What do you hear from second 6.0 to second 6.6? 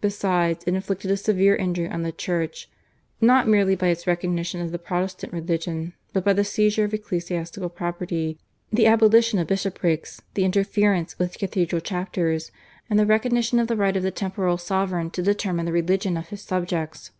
but by the